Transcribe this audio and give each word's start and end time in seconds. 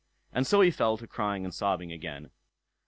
And 0.33 0.47
so 0.47 0.61
he 0.61 0.71
fell 0.71 0.97
to 0.97 1.05
crying 1.05 1.45
and 1.45 1.53
sobbing 1.53 1.91
again. 1.91 2.31